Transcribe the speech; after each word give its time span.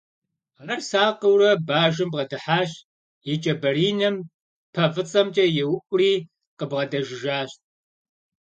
Ар 0.71 0.79
сакъыурэ 0.89 1.51
бажэм 1.67 2.09
бгъэдыхьащ, 2.13 2.71
и 3.33 3.35
кӀэ 3.41 3.53
баринэм 3.61 4.15
пэ 4.73 4.83
фӀыцӀэмкӀэ 4.93 5.45
еуӀури 5.63 6.13
къыбгъэдэжыжащ. 6.57 7.51